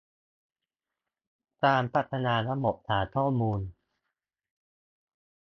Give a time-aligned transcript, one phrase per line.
[1.65, 3.59] การพัฒนาระบบฐานข้อมูล